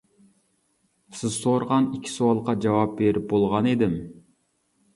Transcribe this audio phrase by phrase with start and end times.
[1.19, 3.97] سىز سورىغان ئىككى سوئالغا جاۋاب بېرىپ بولغان ئىدىم.